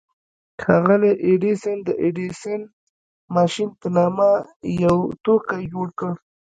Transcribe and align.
ښاغلي 0.61 1.11
ايډېسن 1.25 1.77
د 1.87 1.89
ايډېسن 2.03 2.59
ماشين 3.35 3.69
په 3.79 3.87
نامه 3.95 4.29
يو 4.83 4.95
توکی 5.23 5.63
جوړ 5.73 5.87
کړ. 5.99 6.13